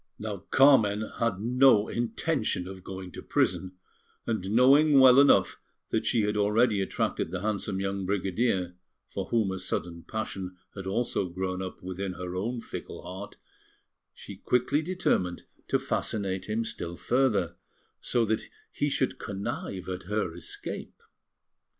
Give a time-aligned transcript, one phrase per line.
[0.17, 3.73] Now Carmen had no intention of going to prison;
[4.25, 8.73] and knowing well enough that she had already attracted the handsome young brigadier,
[9.11, 13.35] for whom a sudden passion had also grown up within her own fickle heart,
[14.11, 17.55] she quickly determined to fascinate him still further,
[17.99, 20.99] so that he should connive at her escape.